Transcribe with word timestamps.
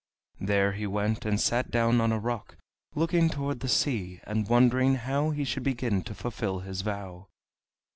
There 0.39 0.71
he 0.71 0.87
went 0.87 1.27
and 1.27 1.39
sat 1.39 1.69
down 1.69 2.01
on 2.01 2.11
a 2.11 2.17
rock, 2.17 2.57
looking 2.95 3.29
toward 3.29 3.59
the 3.59 3.67
sea, 3.69 4.19
and 4.23 4.49
wondering 4.49 4.95
how 4.95 5.29
he 5.29 5.43
should 5.43 5.61
begin 5.61 6.01
to 6.05 6.15
fulfill 6.15 6.57
his 6.61 6.81
vow. 6.81 7.27